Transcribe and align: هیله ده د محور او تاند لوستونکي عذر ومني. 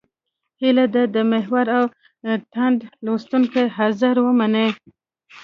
هیله 0.61 0.85
ده 0.93 1.03
د 1.15 1.17
محور 1.31 1.65
او 1.79 1.85
تاند 2.53 2.79
لوستونکي 3.05 3.63
عذر 3.77 4.15
ومني. 4.25 4.67